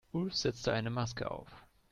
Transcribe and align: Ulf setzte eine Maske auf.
Ulf 0.15 0.33
setzte 0.33 0.71
eine 0.73 0.89
Maske 0.89 1.29
auf. 1.29 1.63